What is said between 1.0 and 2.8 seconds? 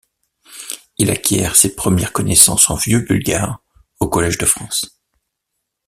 acquiert ses premières connaissances en